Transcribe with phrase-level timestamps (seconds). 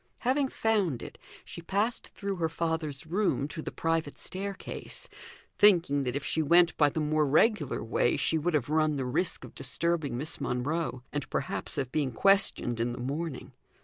[0.21, 5.07] Having found it, she passed through her father's room to the private staircase,
[5.59, 9.05] thinking that if she went by the more regular way, she would have run the
[9.05, 13.51] risk of disturbing Miss Monro, and perhaps of being questioned in the morning.